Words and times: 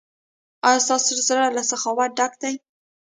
ایا 0.67 0.79
ستاسو 0.85 1.11
زړه 1.29 1.45
له 1.55 1.63
سخاوت 1.71 2.11
ډک 2.17 2.33
دی؟ 2.41 2.55